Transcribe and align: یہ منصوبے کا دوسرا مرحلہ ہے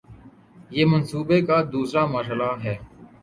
یہ 0.71 0.83
منصوبے 0.91 1.39
کا 1.47 1.57
دوسرا 1.73 2.05
مرحلہ 2.15 2.51
ہے 2.63 2.75